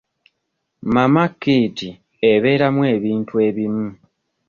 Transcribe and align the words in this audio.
Mama 0.93 1.23
kit 1.41 1.77
ebeeramu 2.31 2.81
ebintu 2.95 3.33
ebimu. 3.47 3.87